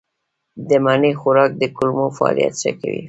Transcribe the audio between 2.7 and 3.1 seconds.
کوي.